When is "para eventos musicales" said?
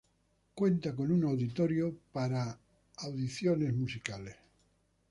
2.11-4.35